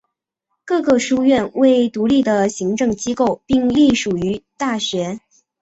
[0.65, 5.19] 各个书院为独立的行政机构并隶属于大学。